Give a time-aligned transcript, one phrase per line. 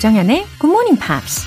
[0.00, 1.46] 조정현의 Good Morning Pops.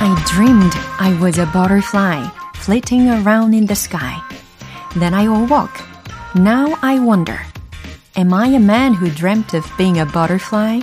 [0.00, 4.16] I dreamed I was a butterfly flitting around in the sky.
[4.96, 5.80] Then I awoke.
[6.34, 7.40] Now I wonder.
[8.16, 10.80] Am I a man who dreamt of being a butterfly?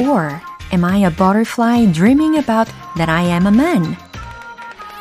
[0.00, 3.96] Or am I a butterfly dreaming about that I am a man?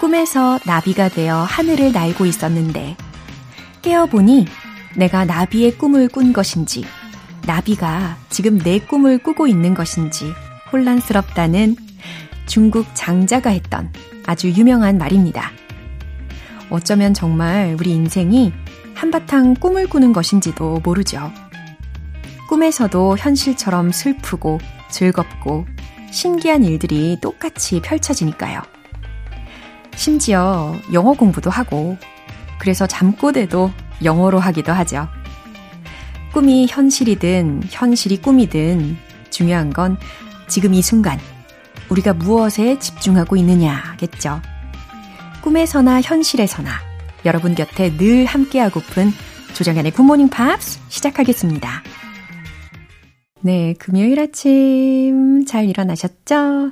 [0.02, 2.96] 꿈에서 나비가 되어 하늘을 날고 있었는데
[3.82, 4.46] 깨어보니
[4.96, 6.84] 내가 나비의 꿈을 꾼 것인지
[7.46, 10.32] 나비가 지금 내 꿈을 꾸고 있는 것인지
[10.72, 11.76] 혼란스럽다는
[12.46, 13.92] 중국 장자가 했던
[14.26, 15.52] 아주 유명한 말입니다.
[16.68, 18.52] 어쩌면 정말 우리 인생이
[18.94, 21.30] 한바탕 꿈을 꾸는 것인지도 모르죠.
[22.48, 24.58] 꿈에서도 현실처럼 슬프고
[24.90, 25.64] 즐겁고
[26.10, 28.71] 신기한 일들이 똑같이 펼쳐지니까요.
[29.94, 31.96] 심지어 영어 공부도 하고,
[32.58, 33.70] 그래서 잠꼬대도
[34.04, 35.08] 영어로 하기도 하죠.
[36.32, 38.96] 꿈이 현실이든 현실이 꿈이든
[39.30, 39.96] 중요한 건
[40.48, 41.18] 지금 이 순간
[41.88, 44.40] 우리가 무엇에 집중하고 있느냐겠죠.
[45.42, 46.70] 꿈에서나 현실에서나
[47.24, 49.10] 여러분 곁에 늘 함께하고픈
[49.54, 51.82] 조정현의 굿모닝 팝스 시작하겠습니다.
[53.40, 56.70] 네, 금요일 아침 잘 일어나셨죠?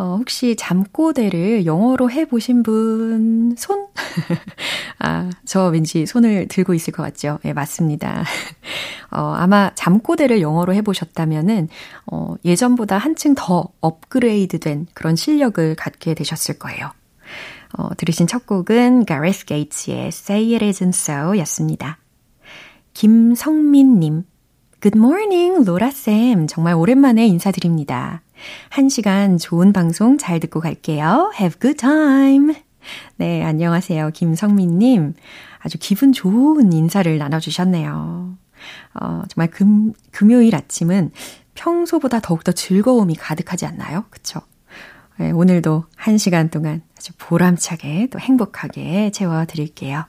[0.00, 3.86] 어, 혹시 잠꼬대를 영어로 해보신 분, 손?
[4.98, 7.38] 아, 저 왠지 손을 들고 있을 것 같죠?
[7.42, 8.24] 네, 맞습니다.
[9.12, 11.68] 어, 아마 잠꼬대를 영어로 해보셨다면은,
[12.10, 16.92] 어, 예전보다 한층 더 업그레이드 된 그런 실력을 갖게 되셨을 거예요.
[17.76, 21.98] 어, 들으신 첫 곡은 Gareth Gates의 Say It Isn't So 였습니다.
[22.94, 24.24] 김성민님,
[24.80, 26.46] Good morning, 로라쌤.
[26.46, 28.22] 정말 오랜만에 인사드립니다.
[28.68, 31.32] 한 시간 좋은 방송 잘 듣고 갈게요.
[31.38, 32.54] Have good time.
[33.16, 34.10] 네, 안녕하세요.
[34.10, 35.14] 김성민님.
[35.58, 38.36] 아주 기분 좋은 인사를 나눠주셨네요.
[38.94, 41.10] 어, 정말 금, 금요일 아침은
[41.54, 44.04] 평소보다 더욱더 즐거움이 가득하지 않나요?
[44.10, 44.40] 그쵸?
[45.18, 50.04] 네, 오늘도 한 시간 동안 아주 보람차게 또 행복하게 채워드릴게요.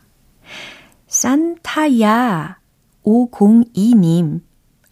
[1.08, 2.59] 산타야
[3.03, 4.41] 502님.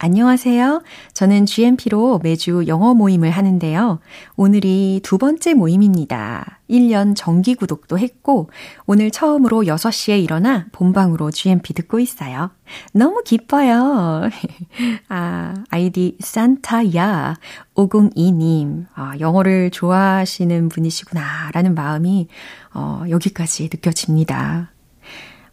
[0.02, 0.82] 안녕하세요.
[1.12, 4.00] 저는 GMP로 매주 영어 모임을 하는데요.
[4.34, 6.60] 오늘이 두 번째 모임입니다.
[6.70, 8.48] 1년 정기 구독도 했고,
[8.86, 12.50] 오늘 처음으로 6시에 일어나 본방으로 GMP 듣고 있어요.
[12.94, 14.30] 너무 기뻐요.
[15.10, 17.36] 아, 아이디 산타야
[17.74, 18.86] 502님.
[18.94, 22.28] 아, 영어를 좋아하시는 분이시구나, 라는 마음이,
[22.72, 24.70] 어, 여기까지 느껴집니다.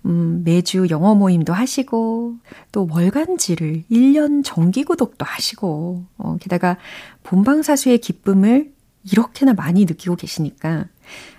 [0.06, 2.36] 음, 매주 영어 모임도 하시고,
[2.72, 6.78] 또 월간지를 1년 정기 구독도 하시고, 어, 게다가
[7.24, 8.72] 본방사수의 기쁨을
[9.04, 10.86] 이렇게나 많이 느끼고 계시니까,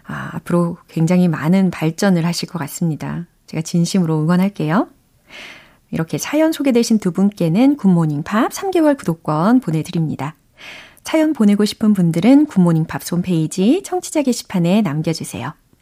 [0.06, 3.26] 아, 앞으로 굉장히 많은 발전을 하실 것 같습니다.
[3.46, 4.88] 제가 진심으로 응원할게요.
[5.90, 10.34] 이렇게 사연 소개되신 두 분께는 굿모닝 팝 3개월 구독권 보내드립니다.
[11.02, 15.54] 사연 보내고 싶은 분들은 굿모닝 팝스 홈페이지 청취자 게시판에 남겨주세요.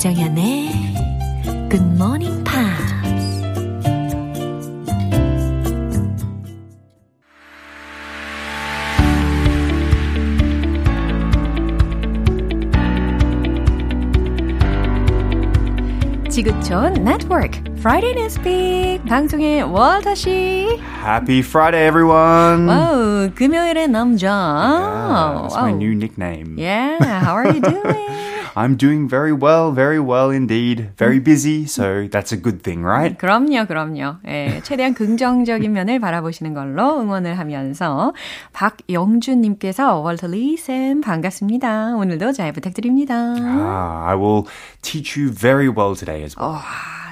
[0.00, 0.70] 조정현의
[1.70, 2.96] 굿모닝 팝스
[16.30, 20.78] 지구촌 네트워크 Friday Newspeak 방송의 월터 씨.
[21.02, 22.68] Happy Friday, everyone.
[22.68, 24.28] 와우, 금요일의 남자.
[24.28, 26.56] Yeah, that's my new nickname.
[26.58, 28.09] Yeah, how are you doing?
[28.56, 30.92] I'm doing very well, very well indeed.
[30.96, 33.16] Very busy, so that's a good thing, right?
[33.18, 34.16] 그럼요, 그럼요.
[34.26, 38.14] 예, 최대한 긍정적인 면을 바라보시는 걸로 응원을 하면서
[38.54, 41.96] 박영준님께서 월터리 쌤 반갑습니다.
[41.96, 43.14] 오늘도 잘 부탁드립니다.
[43.14, 44.44] Ah, I will
[44.80, 46.56] teach you very well today as well.
[46.56, 46.60] 어,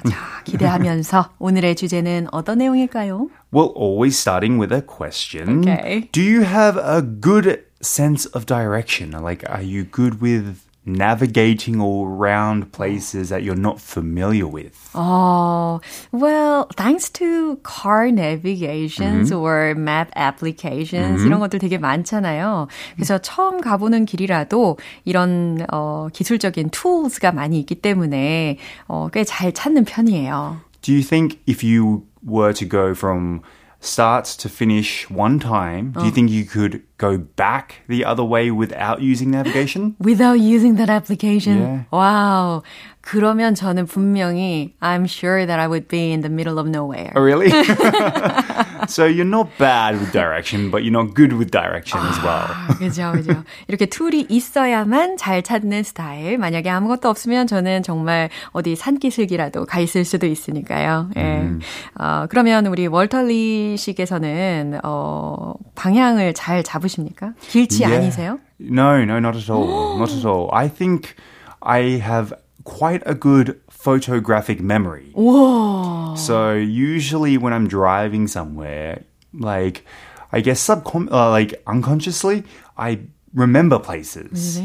[0.08, 3.28] 자, 기대하면서 오늘의 주제는 어떤 내용일까요?
[3.52, 5.60] Well, always starting with a question.
[5.60, 6.08] Okay.
[6.12, 9.12] Do you have a good sense of direction?
[9.12, 14.90] Like, are you good with navigating all around places that you're not familiar with.
[14.94, 15.80] Oh,
[16.12, 22.68] well, thanks to car navigations or map applications 이런 것들 되게 많잖아요.
[22.96, 24.76] 그래서 처음 가보는 길이라도
[25.06, 30.58] 이런 어, 기술적인 tools가 많이 있기 때문에 어, 꽤 잘 찾는 편이에요.
[30.82, 33.40] Do you think if you were to go from
[33.80, 38.50] start to finish one time, do you think you could go back the other way
[38.50, 39.96] without using navigation?
[39.98, 41.58] Without using that application.
[41.60, 41.84] Yeah.
[41.90, 42.62] 와우.
[43.04, 47.12] 그러면 저는 분명히 I'm sure that I would be in the middle of nowhere.
[47.14, 47.50] Oh, really?
[48.88, 52.48] so you're not bad with direction, but you're not good with direction as well.
[52.78, 53.44] 그죠, 그죠.
[53.68, 56.38] 이렇게 툴이 있어야만 잘 찾는 스타일.
[56.38, 61.10] 만약에 아무것도 없으면 저는 정말 어디 산기슭이라도 가 있을 수도 있으니까요.
[61.18, 61.50] 예.
[61.98, 67.34] 어, 그러면 우리 월터리 씨께서는, 어, 방향을 잘 잡으 십니까?
[67.40, 67.96] 길치 Yeah.
[68.00, 68.38] 아니세요?
[68.58, 69.98] No, no, not at all.
[69.98, 70.50] not at all.
[70.52, 71.14] I think
[71.62, 72.32] I have
[72.64, 75.12] quite a good photographic memory.
[75.14, 76.16] 우와.
[76.16, 79.02] So usually when I'm driving somewhere,
[79.32, 79.84] like
[80.32, 82.44] I guess subcon uh, like unconsciously,
[82.76, 83.00] I
[83.33, 84.59] remember places,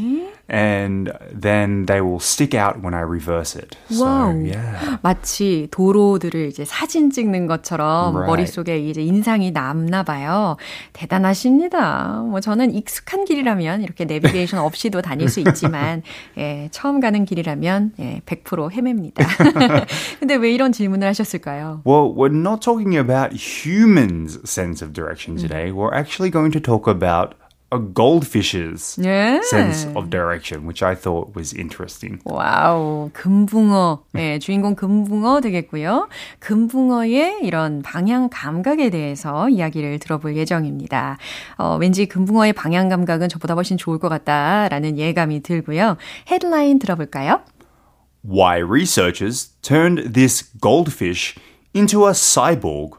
[0.49, 3.77] and then they will stick out when I reverse it.
[3.91, 4.45] So Wow.
[4.45, 8.27] 예, 마치 도로들을 이제 사진 찍는 것처럼 Right.
[8.31, 10.57] 머릿속에 이제 인상이 남나 봐요.
[10.93, 12.23] 대단하십니다.
[12.29, 16.03] 뭐 저는 익숙한 길이라면 이렇게 내비게이션 없이도 다닐 수 있지만
[16.39, 19.25] 예, 처음 가는 길이라면 예, 100% 헤맵니다.
[20.19, 21.83] 근데 왜 이런 질문을 하셨을까요?
[21.87, 25.71] Well, we're not talking about humans' sense of direction today.
[25.73, 27.35] We're actually going to talk about
[27.71, 29.41] a goldfish's 예.
[29.43, 32.21] sense of direction, which I thought was interesting.
[32.25, 34.05] 와우, 금붕어.
[34.13, 36.09] 네, 주인공 금붕어 되겠고요.
[36.39, 41.19] 금붕어의 이런 방향 감각에 대해서 이야기를 들어볼 예정입니다.
[41.59, 45.97] 어, 왠지 금붕어의 방향 감각은 저보다 훨씬 좋을 것 같다라는 예감이 들고요.
[46.31, 47.41] 헤드라인 들어볼까요?
[48.25, 51.35] Why researchers turned this goldfish
[51.75, 52.97] into a cyborg.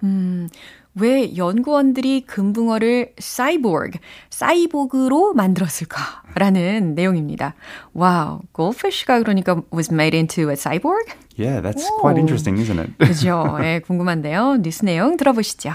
[0.97, 3.99] 왜 연구원들이 금붕어를 사이보그,
[4.29, 7.53] 사이보그로 만들었을까라는 내용입니다.
[7.93, 11.11] 와우, goldfish가 그러니까 was made into a cyborg?
[11.37, 12.19] Yeah, that's quite Oh.
[12.19, 12.97] interesting, isn't it?
[12.97, 13.57] 그죠?
[13.61, 14.57] 예, 궁금한데요.
[14.61, 15.73] 뉴스 내용 들어보시죠.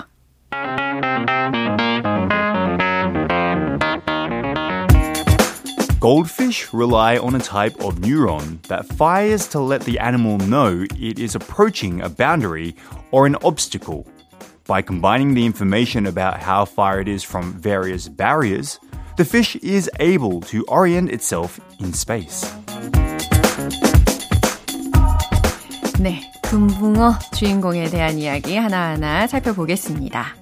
[6.00, 11.19] Goldfish rely on a type of neuron that fires to let the animal know it
[11.19, 12.75] is approaching a boundary
[13.11, 14.06] or an obstacle.
[14.70, 18.78] By combining the information about how far it is from various barriers,
[19.17, 22.46] the fish is able to orient itself in space.
[25.99, 30.37] 네, 금붕어 주인공에 대한 이야기 하나하나 살펴보겠습니다.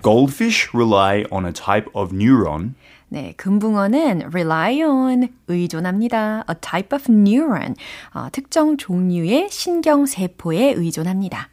[0.00, 2.74] Goldfish rely on a type of neuron
[3.10, 6.44] 네, 금붕어는 rely on, 의존합니다.
[6.48, 7.74] a type of neuron,
[8.14, 11.50] 어, 특정 종류의 신경 세포에 의존합니다.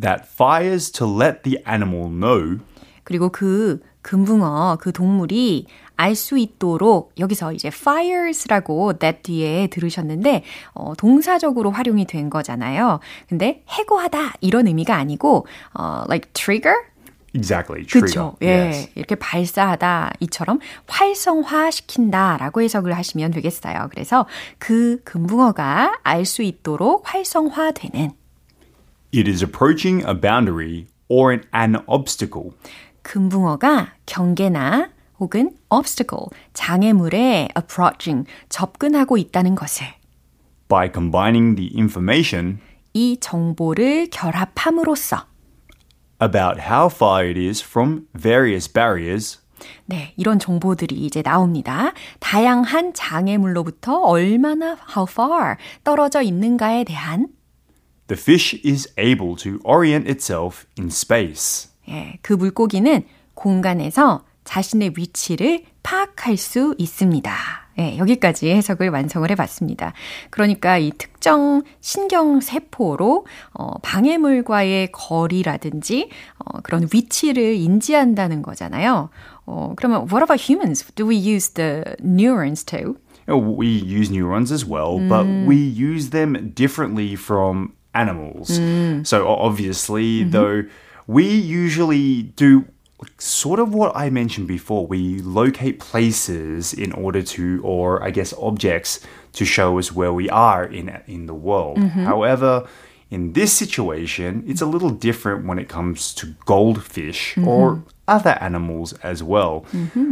[0.00, 2.58] That fires to let the animal know
[3.04, 5.66] 그리고 그 금붕어, 그 동물이
[5.96, 13.00] 알 수 있도록 여기서 이제 fires라고 that 뒤에 들으셨는데 어, 동사적으로 활용이 된 거잖아요.
[13.28, 16.76] 근데 해고하다 이런 의미가 아니고 어, like trigger
[17.34, 18.32] exactly trigger.
[18.32, 18.36] 그렇죠.
[18.42, 18.48] 예.
[18.48, 18.90] Yes.
[18.94, 23.88] 이렇게 발사하다 이처럼 활성화시킨다라고 해석을 하시면 되겠어요.
[23.90, 24.26] 그래서
[24.58, 28.12] 그 금붕어가 알 수 있도록 활성화되는
[29.12, 32.52] It is approaching a boundary or an, an obstacle.
[33.02, 39.86] 금붕어가 경계나 혹은 obstacle, 장애물에 approaching, 접근하고 있다는 것을
[40.68, 42.60] by combining the information
[42.92, 45.26] 이 정보를 결합함으로써
[46.20, 49.40] about how far it is from various barriers
[49.86, 51.92] 네, 이런 정보들이 이제 나옵니다.
[52.20, 57.28] 다양한 장애물로부터 얼마나 how far 떨어져 있는가에 대한
[58.08, 61.68] the fish is able to orient itself in space.
[61.88, 67.32] 예, 그 물고기는 공간에서 자신의 위치를 파악할 수 있습니다.
[67.78, 69.92] 예, 여기까지 해석을 완성을 해봤습니다.
[70.30, 79.10] 그러니까 이 특정 신경세포로 어, 방해물과의 거리라든지 어, 그런 위치를 인지한다는 거잖아요.
[79.46, 80.84] 어, 그러면 what about humans?
[80.96, 82.96] Do we use the neurons too?
[83.28, 88.48] We use neurons as well, but we use them differently from animals.
[88.58, 89.06] Mm.
[89.06, 90.30] So o- obviously, mm-hmm.
[90.30, 90.58] though,
[91.06, 92.64] we usually do
[93.18, 94.86] sort of what I mentioned before.
[94.86, 99.00] We locate places in order to, or I guess objects,
[99.32, 101.78] to show us where we are in in the world.
[101.78, 102.04] Mm-hmm.
[102.04, 102.66] However,
[103.10, 107.48] in this situation, it's a little different when it comes to goldfish mm-hmm.
[107.48, 109.64] or other animals as well.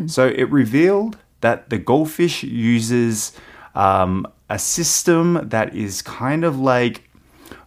[0.07, 3.33] So it revealed that the goldfish uses
[3.75, 7.06] um, a system that is kind of like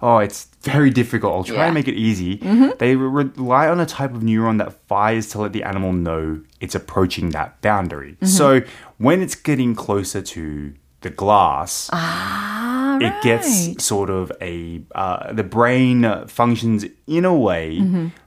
[0.01, 1.33] oh, it's very difficult.
[1.33, 1.65] I'll try Yeah.
[1.65, 2.38] and make it easy.
[2.79, 6.41] They re- rely on a type of neuron that fires to let the animal know
[6.59, 8.17] it's approaching that boundary.
[8.24, 8.62] So
[8.98, 12.69] when it's getting closer to the glass, Ah,
[13.00, 13.23] it right.
[13.23, 17.81] gets sort of a uh, the brain uh, functions in a way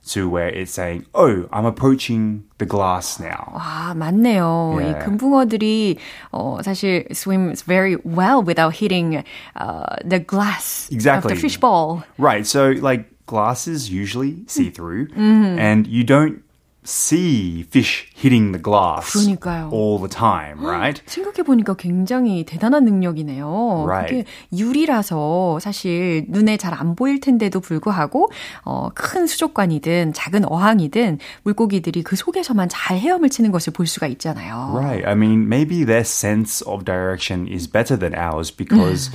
[0.08, 4.77] to where it's saying, "Oh, I'm approaching the glass now." 아, 맞네요.
[4.80, 5.04] 이 Yeah.
[5.06, 5.98] 금붕어들이
[6.34, 9.24] 어, 사실 swims very well without hitting
[9.56, 11.32] uh, the glass Exactly.
[11.34, 12.04] of the fishbowl.
[12.18, 12.46] Right.
[12.46, 16.42] So like glass is usually see through, and you don't
[16.85, 19.71] see fish hitting the glass 그러니까요.
[19.73, 21.01] all the time, right?
[21.07, 23.85] 생각해 보니까 굉장히 대단한 능력이네요.
[23.87, 24.25] Right.
[24.25, 24.25] 그게
[24.57, 28.31] 유리라서 사실 눈에 잘 안 보일 텐데도 불구하고
[28.65, 34.73] 어, 큰 수족관이든 작은 어항이든 물고기들이 그 속에서만 잘 헤엄을 치는 것을 볼 수가 있잖아요.
[34.75, 35.07] Right.
[35.07, 39.11] I mean, maybe their sense of direction is better than ours because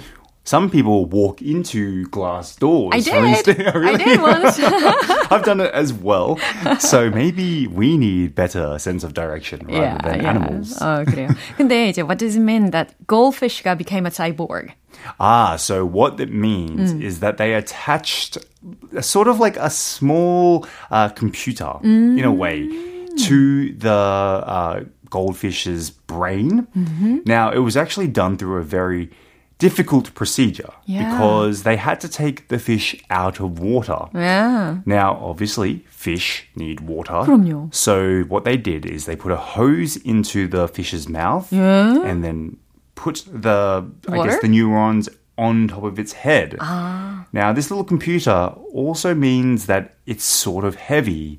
[0.46, 2.90] some people walk into glass doors.
[2.92, 3.24] I So did.
[3.30, 4.58] instead- I did once.
[5.30, 6.38] I've done it as well.
[6.80, 10.74] So maybe we need better sense of direction rather than animals.
[10.80, 11.28] 어, 그래요.
[11.56, 14.72] 근데 이제 what does it mean that goldfish가 became a cyborg?
[15.20, 18.36] Ah, so what that means is that they attached
[18.94, 22.68] a sort of like a small uh, computer in a way
[23.26, 26.66] to the uh, goldfish's brain.
[27.26, 29.10] Now, it was actually done through a very
[29.58, 31.10] difficult procedure Yeah.
[31.14, 34.06] because they had to take the fish out of water.
[34.12, 34.78] Yeah.
[34.84, 37.22] Now, obviously, fish need water.
[37.24, 37.68] 그럼요.
[37.72, 42.56] So what they did is they put a hose into the fish's mouth and then
[42.96, 44.30] put the I Water?
[44.30, 45.08] guess the neurons
[45.38, 46.56] on top of its head.
[47.32, 51.38] Now, this little computer also means that it's sort of heavy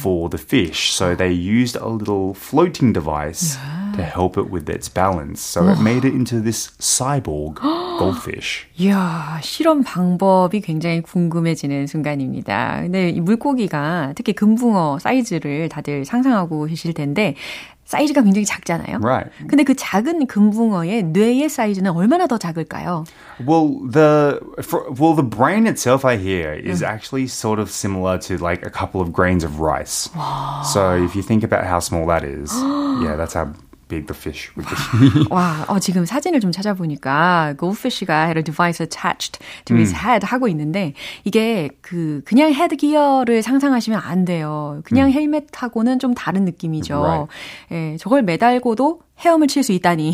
[0.00, 0.92] for the fish.
[0.92, 3.56] So they used a little floating device
[3.98, 5.40] to help it with its balance.
[5.40, 7.60] So it made it into this cyborg
[7.98, 8.66] goldfish.
[8.78, 12.80] 이야, 실험 방법이 굉장히 궁금해지는 순간입니다.
[12.82, 17.36] 근데 이 물고기가 특히 금붕어 사이즈를 다들 상상하고 계실 텐데
[17.84, 18.98] 사이즈가 굉장히 작잖아요.
[19.02, 19.30] Right.
[19.46, 23.04] 근데 그 작은 금붕어의 뇌의 사이즈는 얼마나 더 작을까요?
[23.46, 28.38] Well, the for, well the brain itself, I hear, is actually sort of similar to
[28.38, 30.08] like a couple of grains of rice.
[30.72, 32.50] So if you think about how small that is,
[33.04, 33.52] yeah, that's how
[33.89, 35.25] big the fish would be.
[35.29, 40.47] 와, 어, 지금 사진을 좀 찾아보니까 goldfish가 had a device attached to his head 하고
[40.47, 40.93] 있는데
[41.25, 44.81] 이게 그 그냥 헤드기어를 상상하시면 안 돼요.
[44.85, 47.01] 그냥 헬멧하고는 좀 다른 느낌이죠.
[47.01, 47.33] Right.
[47.71, 50.13] 예, 저걸 매달고도 헤엄을 칠 수 있다니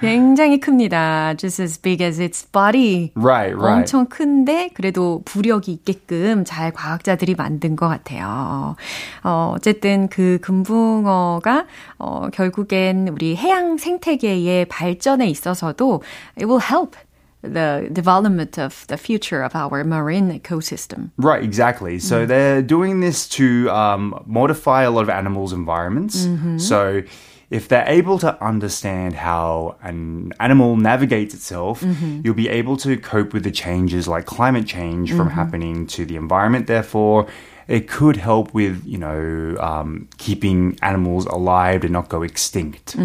[0.00, 1.34] 굉장히 큽니다.
[1.36, 3.12] Just as big as its body.
[3.16, 3.78] right, right.
[3.78, 8.76] 엄청 큰데 그래도 부력이 있게끔 잘 과학자들이 만든 것 같아요.
[9.22, 11.66] 어, 어쨌든 그 금붕어가
[11.98, 16.02] 어, 결국엔 우리 해양 생태계의 발전에 있어서도
[16.36, 16.96] it will help
[17.42, 21.10] the development of the future of our marine ecosystem.
[21.18, 21.98] Right, exactly.
[21.98, 26.26] So they're doing this to um, modify a lot of animals' environments.
[26.58, 27.02] So
[27.49, 31.83] if they're able to understand how an animal navigates itself,
[32.23, 36.15] you'll be able to cope with the changes like climate change from happening to the
[36.15, 36.67] environment.
[36.67, 37.25] Therefore,
[37.67, 42.95] it could help with, you know, um, keeping animals alive and not go extinct.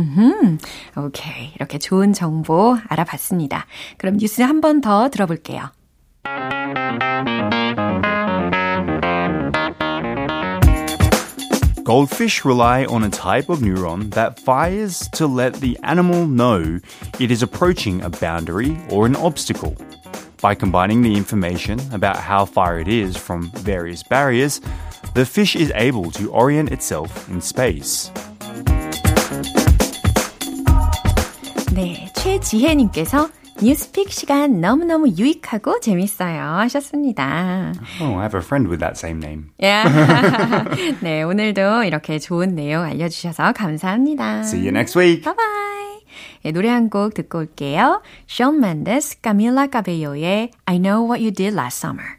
[0.96, 1.52] 오케이.
[1.56, 3.66] 이렇게 좋은 정보 알아봤습니다.
[3.98, 5.70] 그럼 뉴스 한 번 더 들어볼게요.
[11.88, 16.80] Goldfish rely on a type of neuron that fires to let the animal know
[17.20, 19.76] it is approaching a boundary or an obstacle.
[20.40, 24.60] By combining the information about how far it is from various barriers,
[25.14, 28.10] the fish is able to orient itself in space.
[31.74, 33.28] 네, 최지혜님께서
[33.61, 37.73] 뉴스픽 시간 너무너무 유익하고 재밌어요 하셨습니다.
[38.01, 39.47] Oh, I have a friend with that same name.
[39.63, 39.83] 야.
[41.01, 44.39] 네, 오늘도 이렇게 좋은 내용 알려주셔서 감사합니다.
[44.43, 45.23] See you next week.
[45.23, 45.99] Bye bye.
[46.43, 48.01] 네, 노래 한 곡 듣고 올게요.
[48.29, 52.18] Shawn Mendes, Camila Cabello의 I Know What You Did Last Summer.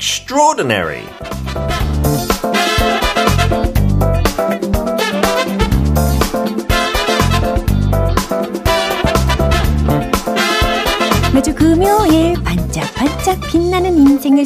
[0.00, 1.04] Extraordinary.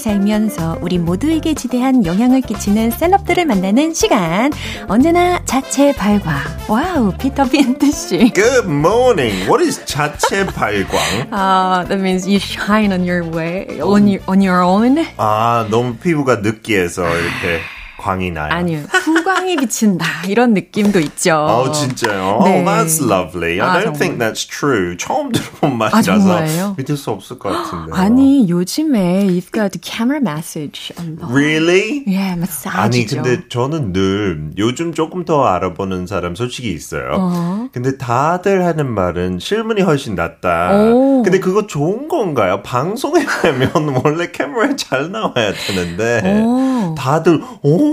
[0.04, 4.52] 살면서 우리 모두에게 지대한 영향을 끼치는 셀럽들을 만나는 시간.
[4.86, 6.34] 언제나 자체 발광.
[6.68, 8.32] Wow, 피터 빈트 씨.
[8.34, 9.48] Good morning.
[9.48, 11.32] What is 자체 발광?
[11.32, 15.06] Uh, that means you shine on your way, on your, on your own.
[15.16, 17.60] 아, 너무 피부가 느끼해서 이렇게
[18.04, 18.52] 광이 나요.
[18.52, 20.04] 아니요, 후광이 비친다.
[20.28, 21.36] 이런 느낌도 있죠.
[21.36, 22.40] 어, 진짜요?
[22.44, 22.58] 네.
[22.60, 23.58] Oh, that's lovely.
[23.58, 23.98] I 아, don't 정말.
[23.98, 24.94] think that's true.
[24.98, 26.74] 처음 들어본 말이라서 정말요?
[26.76, 27.92] 믿을 수 없을 것 같은데.
[27.96, 30.92] 아니, 요즘에 you've got camera message
[31.30, 32.04] Really?
[32.08, 32.78] 예, 마사지죠.
[32.78, 37.70] 아니 근데 저는 늘 요즘 조금 더 알아보는 사람 솔직히 있어요.
[37.72, 40.74] 근데 다들 하는 말은 실물이 훨씬 낫다.
[40.92, 41.22] 오.
[41.22, 42.62] 근데 그거 좋은 건가요?
[42.62, 43.70] 방송에 가면
[44.04, 46.94] 원래 카메라에 잘 나와야 되는데 오.
[46.98, 47.42] 다들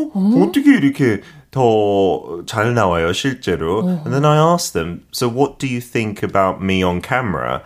[0.00, 3.80] 어 어떻게 이렇게 더 잘 나와요 실제로?
[3.88, 7.62] And then I asked them, so what do you think about me on camera?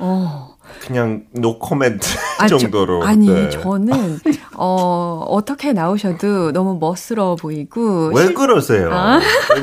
[0.80, 2.08] 그냥 no comment
[2.40, 3.04] 아, 저- 정도로.
[3.06, 3.50] 아니, 네.
[3.50, 4.20] 저는,
[4.58, 8.12] 어, 어떻게 나오셔도 너무 멋스러워 보이고.
[8.14, 8.90] 왜 실- 그러세요?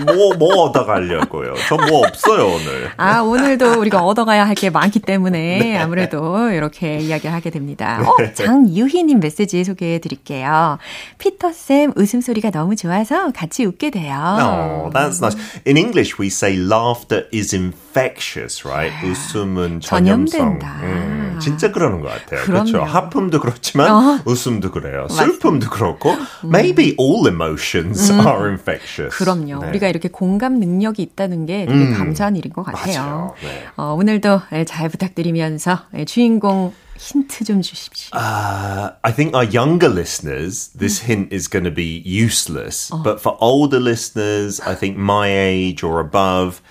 [0.06, 1.54] 뭐, 뭐 얻어가려고요?
[1.68, 2.90] 저 뭐 없어요, 오늘.
[2.96, 5.76] 아, 오늘도 우리가 얻어가야 할 게 많기 때문에 네.
[5.78, 8.00] 아무래도 이렇게 이야기를 하게 됩니다.
[8.06, 10.78] 어, 장유희님 메시지 소개해 드릴게요.
[11.18, 14.14] 피터 쌤 웃음소리가 너무 좋아서 같이 웃게 돼요.
[14.38, 15.36] Oh, that's nice.
[15.66, 18.92] In English, we say laughter is infectious, right?
[19.06, 20.38] 웃음은 전염성.
[20.60, 20.80] 전염된다.
[20.82, 21.01] 음,
[21.40, 22.40] 진짜 그러는 것 같아요.
[22.42, 22.70] 그럼요.
[22.70, 22.82] 그렇죠.
[22.84, 24.18] 하품도 그렇지만 어.
[24.24, 25.06] 웃음도 그래요.
[25.10, 26.14] 슬픔도 그렇고.
[26.44, 29.16] Maybe all emotions are infectious.
[29.16, 29.60] 그럼요.
[29.60, 29.68] 네.
[29.68, 33.34] 우리가 이렇게 공감 능력이 있다는 게 되게 감사한 일인 것 같아요.
[33.42, 33.66] 네.
[33.76, 38.10] 어, 오늘도 예, 잘 부탁드리면서 예, 주인공 힌트 좀 주십시오.
[38.14, 42.92] Uh, I think our younger listeners, this hint is going to be useless.
[43.02, 46.62] But for older listeners, I think my age or above,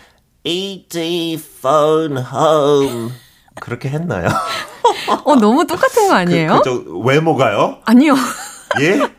[0.46, 1.38] E.T.
[1.38, 3.12] phone home.
[3.60, 4.28] 그렇게 했나요?
[5.26, 6.62] 어, 너무 똑같은 거 아니에요?
[6.64, 7.80] 그저 외모가요?
[7.86, 8.16] 아니요.
[8.82, 9.00] 예?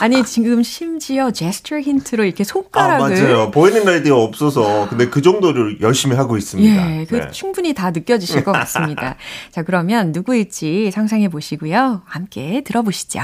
[0.00, 3.20] 아니, 지금 심지어 제스처 힌트로 이렇게 아, 손가락을.
[3.20, 3.50] 맞아요.
[3.50, 4.88] 보이는 라디오 없어서.
[4.88, 7.00] 근데 그 정도를 열심히 하고 있습니다.
[7.00, 7.30] 예, 그 네.
[7.32, 9.16] 충분히 다 느껴지실 것 같습니다.
[9.50, 12.02] 자, 그러면 누구일지 상상해 보시고요.
[12.04, 13.22] 함께 들어보시죠.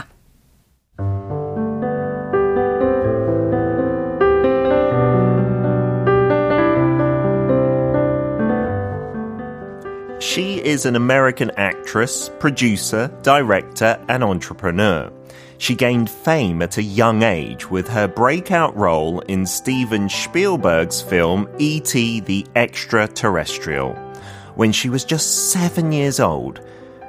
[10.24, 15.12] She is an American actress, producer, director, and entrepreneur.
[15.58, 21.46] She gained fame at a young age with her breakout role in Steven Spielberg's film
[21.58, 22.20] E.T.
[22.20, 23.92] the Extraterrestrial
[24.54, 26.58] when she was just seven years old.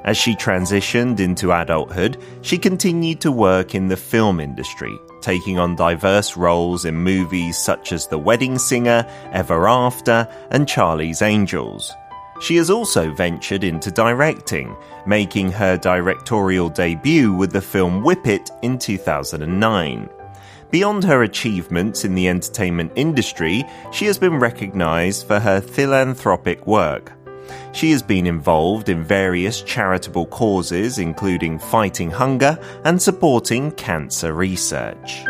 [0.03, 5.77] As she transitioned into adulthood, she continued to work in the film industry, taking on
[5.77, 11.93] diverse roles in movies such as The Wedding Singer, Ever After, and Charlie's Angels.
[12.39, 14.75] She has also ventured into directing,
[15.07, 20.09] making her directorial debut with the film Whip It in 2009.
[20.69, 27.13] Beyond her achievements in the entertainment industry, she has been recognized for her philanthropic work.
[27.71, 35.23] She has been involved in various charitable causes, including fighting hunger and supporting cancer research.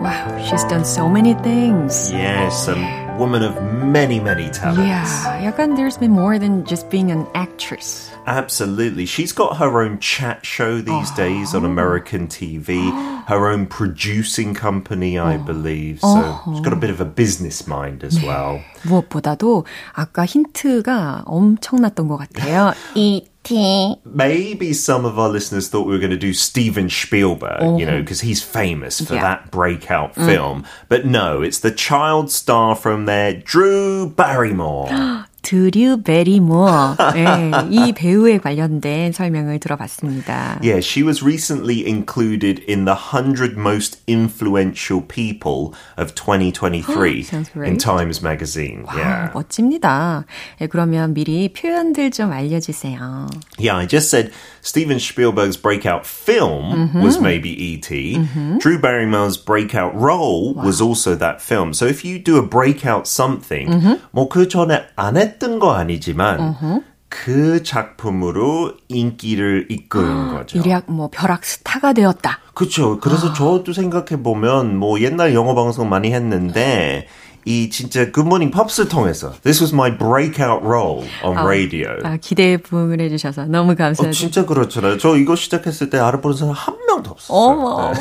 [0.00, 2.10] Wow, she's done so many things.
[2.10, 4.82] Yes, a woman of many, many talents.
[4.82, 8.10] Yeah, 약간 there's been more than just being an actress.
[8.26, 9.06] Absolutely.
[9.06, 11.16] She's got her own chat show these oh.
[11.16, 12.90] days on American TV,
[13.26, 15.38] her own producing company, I oh.
[15.38, 16.00] believe.
[16.00, 16.80] So she's got a oh.
[16.80, 18.60] bit of a business mind as well.
[18.83, 22.73] 무엇보다도 아까 힌트가 엄청났던 것 같아요.
[22.95, 23.95] E.T.
[24.05, 28.01] Maybe some of our listeners thought we were going to do Steven Spielberg, you know,
[28.01, 29.21] because he's famous for Yeah.
[29.21, 30.65] that breakout film.
[30.89, 34.89] But no, it's the child star from there, Drew Barrymore.
[35.43, 36.97] 드류 베리모어.
[37.13, 40.59] 네, 이 배우에 관련된 설명을 들어봤습니다.
[40.61, 47.69] Yeah, she was recently included in the 100 most influential people of 2023 Sounds great.
[47.71, 48.83] in Times Magazine.
[48.87, 49.31] 아, Yeah.
[49.33, 50.25] 멋집니다.
[50.59, 53.29] 네, 그러면 미리 표현들 좀 알려주세요.
[53.57, 54.31] Yeah, I just said
[54.61, 58.19] Steven Spielberg's breakout film was maybe E.T.
[58.59, 61.71] Drew Barrymore's breakout role was also that film.
[61.73, 63.69] So if you do a breakout something,
[64.11, 70.58] 뭐 그 전에 안 했던 거 아니지만 그 작품으로 인기를 이끄는 거죠.
[70.58, 72.38] 일약 뭐 벼락 스타가 되었다.
[72.54, 72.98] 그렇죠.
[73.00, 77.06] 그래서 저도 생각해 보면 뭐 옛날 영어 방송 많이 했는데
[77.44, 81.88] 이 진짜 굿모닝 팝스를 통해서 This was my breakout role on 아, radio.
[82.04, 84.12] 아, 기대에 부응을 해주셔서 너무 어, 감사드립니다.
[84.18, 84.98] 진짜 그렇잖아요.
[84.98, 87.36] 저 이거 시작했을 때 알아보는 사람 한 명도 없었어요.
[87.38, 87.92] 어머.
[87.92, 88.00] 네.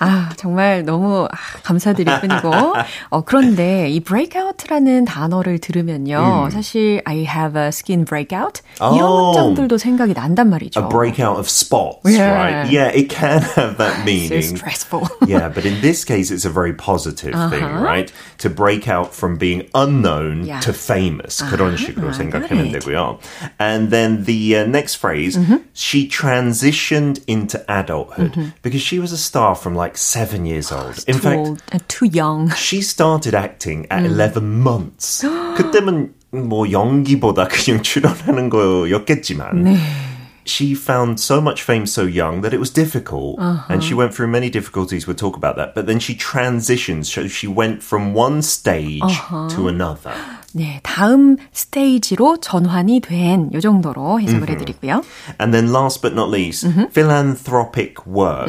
[0.00, 2.50] 아, 정말 너무 아, 감사드릴 뿐이고.
[3.10, 6.48] 어, 그런데 이 breakout라는 단어를 들으면요.
[6.52, 9.26] 사실 I have a skin breakout 이런 오.
[9.32, 10.80] 문장들도 생각이 난단 말이죠.
[10.80, 12.34] A breakout of spots, Yeah.
[12.34, 12.70] right?
[12.74, 14.42] Yeah, it can have that So meaning.
[14.56, 15.08] stressful.
[15.26, 18.12] yeah, but in this case, it's a very positive thing, right?
[18.38, 20.59] To break out from being unknown Yeah.
[20.61, 21.41] to famous.
[21.41, 22.79] 그런 식으로 got 생각하면 it.
[22.79, 23.19] 되고요.
[23.59, 25.37] And then the uh, next phrase,
[25.73, 31.03] she transitioned into adulthood because she was a star from like seven years old.
[31.07, 32.49] In too fact, old and too young.
[32.55, 35.23] she started acting at 11 months.
[35.55, 39.65] 그때면 뭐 연기보다 그냥 출연하는 거였겠지만
[40.45, 43.37] she found so much fame so young that it was difficult
[43.69, 47.27] and she went through many difficulties we'll talk about that but then she transitioned so
[47.27, 49.01] she went from one stage
[49.53, 50.13] to another
[50.55, 55.03] 네, 다음 스테이지로 전환이 된 요 정도로 해석을 해드리고요.
[55.39, 58.47] and then last but not least philanthropic work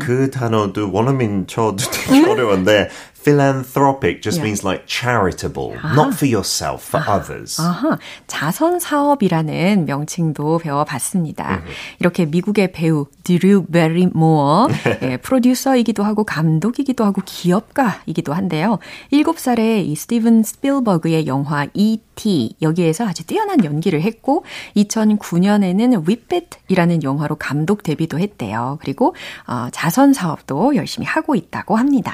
[0.00, 2.88] 그 단어도 원어민 저도 되게 어려운데
[3.23, 4.43] philanthropic just Yeah.
[4.47, 11.61] means like charitable not for yourself for others 아하, 자선 사업이라는 명칭도 배워봤습니다.
[11.99, 14.67] 이렇게 미국의 배우 드류 베리모어,
[15.03, 18.79] 예, 프로듀서이기도 하고 감독이기도 하고 기업가이기도 한데요.
[19.11, 22.55] 7살에 이 스티븐 스필버그의 영화 E.T.
[22.61, 24.43] 여기에서 아주 뛰어난 연기를 했고
[24.75, 28.77] 2009년에는 위빛이라는 영화로 감독 데뷔도 했대요.
[28.81, 29.15] 그리고
[29.47, 32.13] 어, 자선 사업도 열심히 하고 있다고 합니다.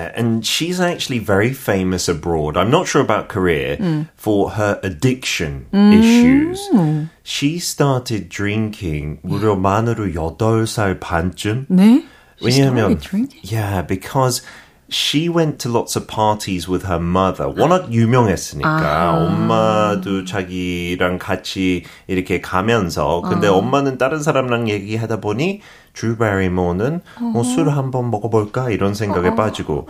[0.00, 2.56] Yeah, and she's actually very famous abroad.
[2.56, 3.76] I'm not sure about Korea
[4.16, 6.58] for her addiction issues.
[7.22, 11.66] She started drinking 무려 만으로 8살 반쯤.
[11.68, 12.04] 네?
[12.40, 13.40] She 왜냐하면 started drinking?
[13.44, 14.40] yeah, because
[14.88, 17.48] she went to lots of parties with her mother.
[17.48, 25.60] 워낙 유명했으니까 엄마도 자기랑 같이 이렇게 가면서 근데 엄마는 다른 사람랑 얘기하다 보니
[25.94, 27.00] 주 베리모는
[27.32, 29.86] 뭐 술 한번 먹어볼까 이런 생각에 빠지고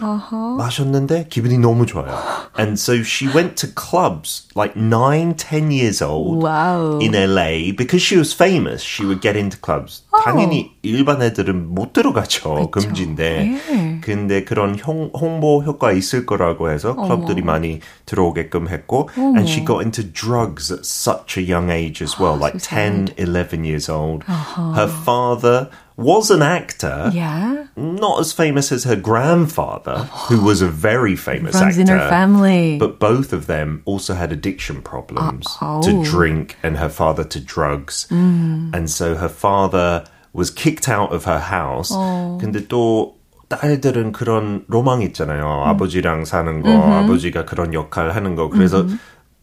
[0.56, 2.14] 마셨는데 기분이 너무 좋아요.
[2.58, 7.00] And so she went to clubs like 9, 10 years old 와우.
[7.02, 8.82] in LA because she was famous.
[8.82, 10.04] She would get into clubs.
[10.23, 12.69] 당연히 일반 애들은 못 들어가죠.
[12.71, 13.59] 금지인데.
[13.71, 13.99] 예.
[14.01, 19.81] 근데 그런 홍, 홍보 효과 있을 거라고 해서 클럽들이 많이 들어오게끔 했고 and she got
[19.83, 24.23] into drugs at such a young age as well, like 10, 11 years old.
[24.27, 27.67] Her father was an actor, Yeah.
[27.77, 31.81] not as famous as her grandfather, who was a very famous Runs actor.
[31.81, 32.77] in her family.
[32.79, 36.03] But both of them also had addiction problems Uh, to oh.
[36.03, 38.07] drink and her father to drugs.
[38.09, 40.03] And so her father
[40.35, 41.93] was kicked out of her house.
[42.39, 43.15] 근데 또
[43.49, 45.63] 딸들은 그런 로망 있잖아요.
[45.65, 48.49] 아버지랑 사는 거, 아버지가 그런 역할 하는 거.
[48.49, 48.85] 그래서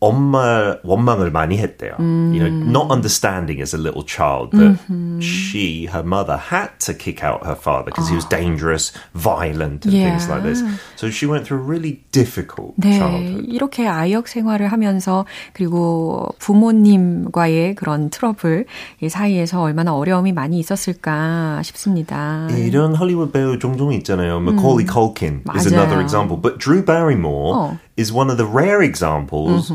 [0.03, 1.95] 엄마 원망을 많이 했대요.
[1.97, 4.75] You know, not understanding as a little child that
[5.23, 9.95] she, her mother, had to kick out her father because he was dangerous, violent, and
[9.95, 10.59] things like this.
[10.97, 13.45] So she went through a really difficult 네, childhood.
[13.47, 18.65] 이렇게 아역 생활을 하면서 그리고 부모님과의 그런 트러블
[18.99, 22.49] 이 사이에서 얼마나 어려움이 많이 있었을까 싶습니다.
[22.51, 24.41] 이런 할리우드 배우 종종 있잖아요.
[24.41, 25.79] Macaulay Culkin is 맞아요.
[25.79, 26.35] another example.
[26.35, 27.77] But Drew Barrymore 어.
[27.97, 29.71] is one of the rare examples.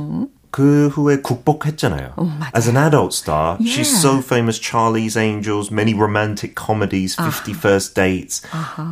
[0.51, 2.15] 그 후에 극복했잖아요.
[2.17, 2.51] 맞아요.
[2.57, 4.01] As an adult star, she's Yeah.
[4.01, 4.59] so famous.
[4.59, 8.41] Charlie's Angels, many romantic comedies, 50 First Dates.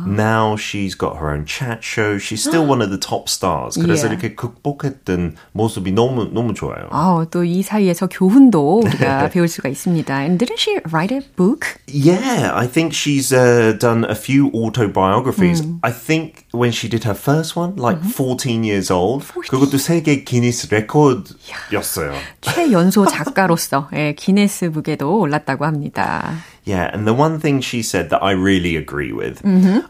[0.05, 2.19] Now she's got her own chat show.
[2.19, 3.73] She's still one of the top stars.
[3.75, 4.13] 그래서 Yeah.
[4.13, 6.89] 이렇게 극복했던 모습이 너무 너무 좋아요.
[6.91, 10.13] 아, 또 이 사이에서 교훈도 우리가 배울 수가 있습니다.
[10.13, 11.81] And didn't she write a book?
[11.89, 15.63] Yeah, I think she's uh, done a few autobiographies.
[15.81, 20.67] I think when she did her first one, like 14 years old, 그것도 세계 기니스
[20.69, 22.13] 레코드였어요.
[22.41, 26.35] 최연소 작가로서 예, 기네스북에도 올랐다고 합니다.
[26.65, 29.41] Yeah, and the one thing she said that I really agree with,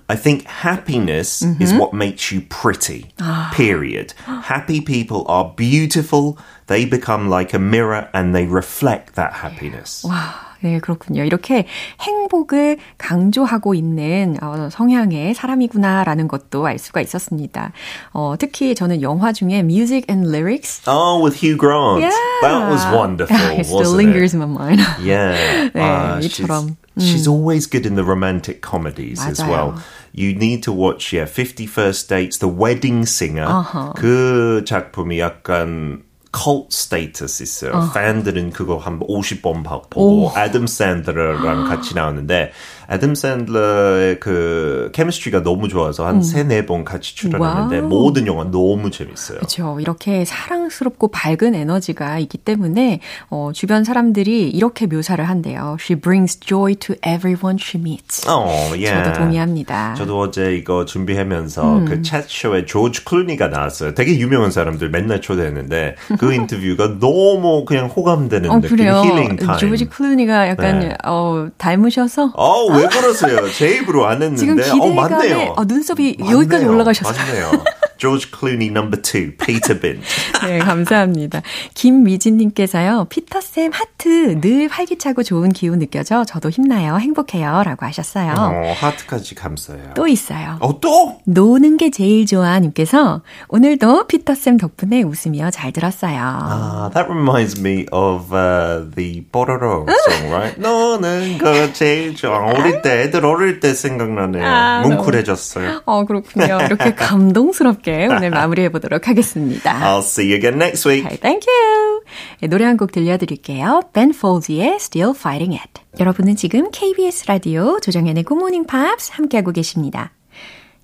[0.07, 3.09] I think happiness is what makes you pretty.
[3.51, 4.13] Period.
[4.43, 6.37] Happy people are beautiful.
[6.67, 10.03] They become like a mirror and they reflect that happiness.
[10.05, 11.24] 와, 네, 그렇군요.
[11.24, 11.66] 이렇게
[12.00, 17.72] 행복을 강조하고 있는 어, 성향의 사람이구나라는 것도 알 수가 있었습니다.
[18.12, 22.02] 어, 특히 저는 영화 중에 Music and Lyrics Oh, with Hugh Grant.
[22.42, 24.36] That was wonderful, it still lingers it?
[24.36, 24.80] in my mind.
[25.02, 25.68] Yeah.
[25.74, 26.76] 네, Ah, she's, 이처럼.
[26.98, 29.50] she's always good in the romantic comedies as 맞아요.
[29.50, 29.82] well.
[30.14, 33.46] You need to watch, yeah, 50 First Dates, The Wedding Singer.
[33.48, 33.92] Uh-huh.
[33.96, 37.72] 그 작품이 약간 cult status 있어요.
[37.72, 37.92] 어.
[37.92, 40.32] 팬들은 그거 한 50번 보고 오.
[40.36, 42.52] 애덤 샌들러랑 같이 나오는데
[42.92, 46.22] 애덤 샌들러의 그 케미스트리가 너무 좋아서 한 음.
[46.22, 47.88] 3, 4번 같이 출연했는데 와우.
[47.88, 49.38] 모든 영화 너무 재밌어요.
[49.38, 49.78] 그렇죠.
[49.80, 53.00] 이렇게 사랑스럽고 밝은 에너지가 있기 때문에
[53.30, 55.76] 어, 주변 사람들이 이렇게 묘사를 한대요.
[55.80, 58.28] She brings joy to everyone she meets.
[58.28, 58.86] 어, 예.
[58.88, 59.94] 저도 동의합니다.
[59.94, 61.84] 저도 어제 이거 준비하면서 음.
[61.86, 63.94] 그 챗쇼에 조지 클루니가 나왔어요.
[63.94, 68.76] 되게 유명한 사람들 맨날 초대했는데 그 인터뷰가 너무 그냥 호감되는 어, 느낌.
[68.76, 69.00] 그래요.
[69.02, 69.58] healing time.
[69.58, 70.94] 조지 클루니가 약간 네.
[71.04, 73.50] 어, 닮으셔서 어, 왜 그러세요?
[73.52, 74.36] 제 입으로 안 했는데.
[74.36, 75.54] 지금 기대감에 어, 맞네요.
[75.56, 76.36] 어, 눈썹이 맞네요.
[76.38, 77.16] 여기까지 올라가셨어요.
[77.16, 77.64] 맞네요.
[78.02, 80.02] George Clooney number two, Peter Bint.
[80.42, 81.40] 네, 감사합니다.
[81.74, 87.62] 김미진님께서요, 피터쌤 하트 늘 활기차고 좋은 기운 느껴져 저도 힘나요, 행복해요.
[87.64, 88.34] 라고 하셨어요.
[88.36, 89.94] 어, 하트까지 감사해요.
[89.94, 90.56] 또 있어요.
[90.58, 91.20] 어, 또?
[91.26, 96.18] 노는 게 제일 좋아 님께서 오늘도 피터쌤 덕분에 웃으며 잘 들었어요.
[96.20, 100.58] 아, that reminds me of uh, the Bororo song, right?
[100.60, 102.38] 노는 거 제일 좋아.
[102.46, 104.44] 어릴 때, 애들 어릴 때 생각나네요.
[104.44, 105.82] 아, 뭉클해졌어요.
[105.84, 106.58] 어, 그렇군요.
[106.66, 109.72] 이렇게 감동스럽게 함께 오늘 마무리해 보도록 하겠습니다.
[109.80, 111.04] I'll see you again next week.
[111.04, 112.02] Okay, thank you.
[112.40, 113.82] 네, 노래 한 곡 들려드릴게요.
[113.92, 115.82] Ben Folds의 Still Fighting It.
[116.00, 120.12] 여러분은 지금 KBS 라디오 조정현의 Good Morning Pops 함께하고 계십니다.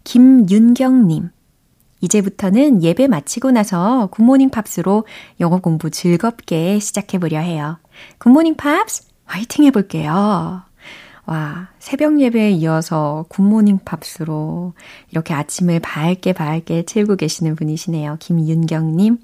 [0.05, 1.31] 김윤경님.
[2.01, 5.05] 이제부터는 예배 마치고 나서 굿모닝 팝스로
[5.41, 7.79] 영어 공부 즐겁게 시작해보려 해요.
[8.19, 10.63] 굿모닝 팝스 화이팅 해볼게요.
[11.29, 14.73] 와, 새벽 예배에 이어서 굿모닝 팝스로
[15.11, 18.17] 이렇게 아침을 밝게 밝게 채우고 계시는 분이시네요.
[18.19, 19.19] 김윤경님.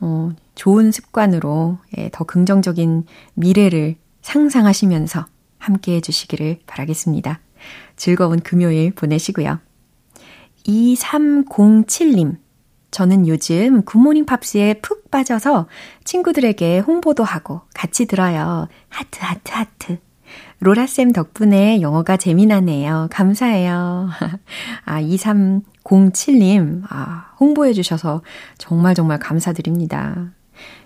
[0.00, 5.26] 어, 좋은 습관으로 예, 더 긍정적인 미래를 상상하시면서
[5.58, 7.40] 함께 해주시기를 바라겠습니다.
[7.96, 9.58] 즐거운 금요일 보내시고요.
[10.68, 12.36] 2307님.
[12.92, 15.66] 저는 요즘 굿모닝 팝스에 푹 빠져서
[16.04, 18.68] 친구들에게 홍보도 하고 같이 들어요.
[18.88, 20.07] 하트, 하트, 하트.
[20.60, 23.08] 로라쌤 덕분에 영어가 재미나네요.
[23.10, 24.08] 감사해요.
[24.84, 28.22] 아, 2307님, 아, 홍보해주셔서
[28.58, 30.32] 정말 정말 감사드립니다.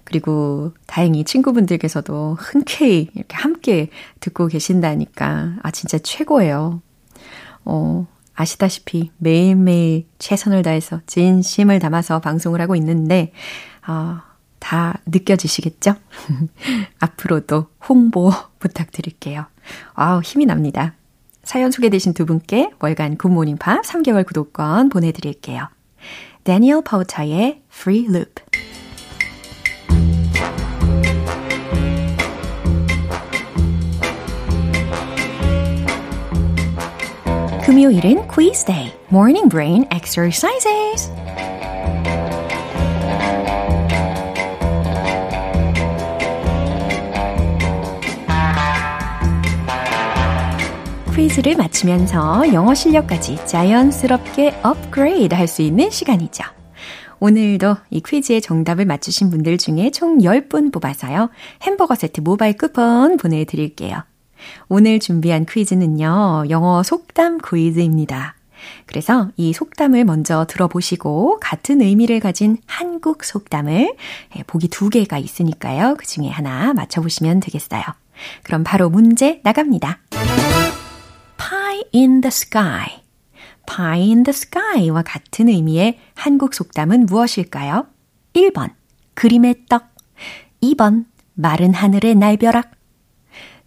[0.04, 3.88] 그리고 다행히 친구분들께서도 흔쾌히 이렇게 함께
[4.20, 6.82] 듣고 계신다니까, 아, 진짜 최고예요.
[7.64, 13.32] 어, 아시다시피 매일매일 최선을 다해서 진심을 담아서 방송을 하고 있는데,
[13.80, 14.31] 아,
[14.72, 15.96] 다 느껴지시겠죠?
[16.98, 19.44] 앞으로도 홍보 부탁드릴게요.
[19.92, 20.94] 아우, 힘이 납니다.
[21.44, 25.68] 사연 소개되신 두 분께 월간 굿모닝 팝 3개월 구독권 보내드릴게요.
[26.44, 28.42] 다니엘 파우터의 Free Loop.
[37.66, 41.12] 금요일은 quiz day, morning brain exercises.
[51.22, 56.42] 퀴즈를 맞추면서 영어 실력까지 자연스럽게 업그레이드 할 수 있는 시간이죠.
[57.20, 61.30] 오늘도 이 퀴즈의 정답을 맞추신 분들 중에 총 10분 뽑아서요.
[61.62, 64.02] 햄버거 세트 모바일 쿠폰 보내드릴게요.
[64.68, 66.46] 오늘 준비한 퀴즈는요.
[66.50, 68.34] 영어 속담 퀴즈입니다.
[68.86, 73.94] 그래서 이 속담을 먼저 들어보시고 같은 의미를 가진 한국 속담을
[74.38, 75.94] 예, 보기 두 개가 있으니까요.
[76.00, 77.82] 그 중에 하나 맞춰보시면 되겠어요.
[78.42, 80.00] 그럼 바로 문제 나갑니다.
[81.82, 83.02] Pie in the sky.
[83.66, 87.86] pie in the sky와 같은 의미의 한국 속담은 무엇일까요?
[88.34, 88.70] 1번,
[89.14, 89.88] 그림의 떡.
[90.62, 92.72] 2번, 마른 하늘의 날벼락.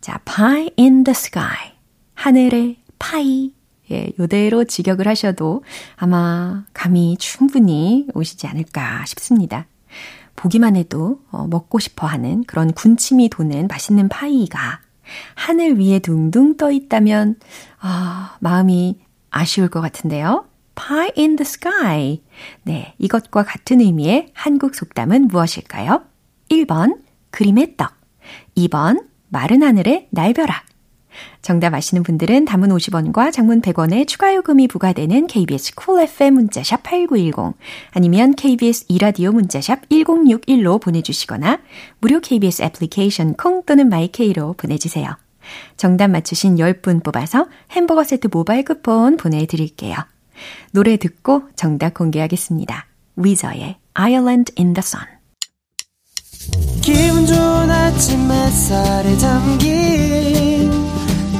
[0.01, 1.73] 자, pie in the sky.
[2.13, 3.53] 하늘의 파이.
[3.91, 5.63] 예, 요대로 직역을 하셔도
[5.95, 9.67] 아마 감이 충분히 오시지 않을까 싶습니다.
[10.35, 14.81] 보기만 해도 어, 먹고 싶어 하는 그런 군침이 도는 맛있는 파이가
[15.35, 17.35] 하늘 위에 둥둥 떠 있다면,
[17.79, 20.45] 아, 마음이 아쉬울 것 같은데요.
[20.75, 22.21] pie in the sky.
[22.63, 26.03] 네, 이것과 같은 의미의 한국 속담은 무엇일까요?
[26.49, 26.99] 1번,
[27.31, 27.95] 그림의 떡.
[28.57, 30.74] 2번, 마른 하늘의 날벼락.
[31.41, 36.83] 정답 아시는 분들은 단문 50원과 장문 100원의 추가 요금이 부과되는 KBS 쿨 cool FM 문자샵
[36.83, 37.55] 8910
[37.91, 41.59] 아니면 KBS 이라디오 문자샵 1061로 보내주시거나
[41.99, 45.15] 무료 KBS 애플리케이션 콩 또는 마이케이로 보내주세요.
[45.77, 49.95] 정답 맞추신 10분 뽑아서 햄버거 세트 모바일 쿠폰 보내드릴게요.
[50.71, 52.87] 노래 듣고 정답 공개하겠습니다.
[53.15, 55.15] Weezer의 Island in the Sun
[56.81, 60.54] 기분 좋은 아침 햇살에 담긴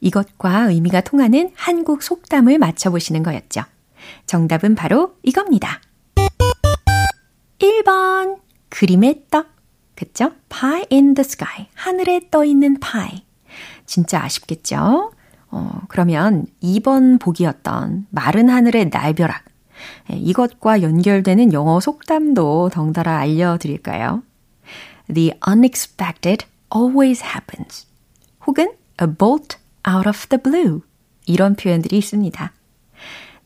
[0.00, 3.62] 이것과 의미가 통하는 한국 속담을 맞춰보시는 거였죠.
[4.26, 5.80] 정답은 바로 이겁니다.
[7.58, 8.38] 1번,
[8.68, 9.48] 그림의 떡.
[9.94, 10.32] 그쵸?
[10.48, 11.66] pie in the sky.
[11.74, 13.24] 하늘에 떠 있는 pie.
[13.84, 15.12] 진짜 아쉽겠죠?
[15.50, 19.44] 어, 그러면 2번 보기였던 마른 하늘의 날벼락.
[20.10, 24.22] 이것과 연결되는 영어 속담도 덩달아 알려드릴까요?
[25.12, 27.86] The unexpected always happens.
[28.46, 30.80] 혹은 a bolt out of the blue.
[31.26, 32.52] 이런 표현들이 있습니다.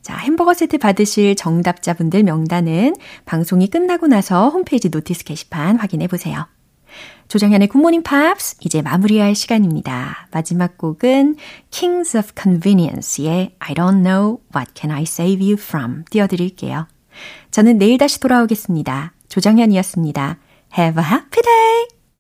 [0.03, 2.95] 자, 햄버거 세트 받으실 정답자분들 명단은
[3.25, 6.47] 방송이 끝나고 나서 홈페이지 notice 게시판 확인해 보세요.
[7.29, 10.29] 조정현의 굿모닝 팝스 이제 마무리할 시간입니다.
[10.31, 11.37] 마지막 곡은
[11.71, 16.87] Kings of Convenience의 I don't know what I can save you from 띄워드릴게요.
[17.51, 19.15] 저는 내일 다시 돌아오겠습니다.
[19.29, 20.39] 조정현이었습니다.
[20.77, 21.94] Have a happy day!